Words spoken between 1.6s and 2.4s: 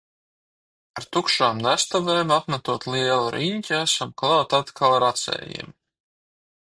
nestuvēm